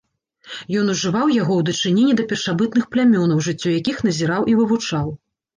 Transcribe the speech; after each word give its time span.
Ён 0.79 0.85
ужываў 0.93 1.27
яго 1.41 1.53
ў 1.57 1.61
дачыненні 1.67 2.15
да 2.21 2.25
першабытных 2.31 2.87
плямёнаў, 2.97 3.45
жыццё 3.49 3.69
якіх 3.79 3.97
назіраў 4.09 4.41
і 4.55 4.61
вывучаў. 4.63 5.07